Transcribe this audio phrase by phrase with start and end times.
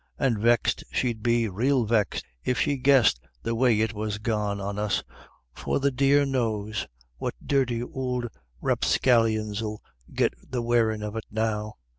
[0.17, 4.79] And vexed she'd be, rael vexed, if she guessed the way it was gone on
[4.79, 5.03] us,
[5.53, 8.27] for the dear knows what dirty ould
[8.61, 11.75] rapscallions 'ill get the wearin' of it now.